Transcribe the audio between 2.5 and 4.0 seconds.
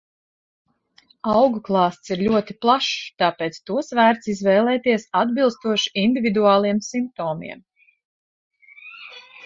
plašs, tāpēc tos